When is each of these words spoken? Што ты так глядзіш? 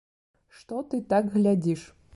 Што 0.61 0.81
ты 0.93 1.03
так 1.13 1.31
глядзіш? 1.37 1.81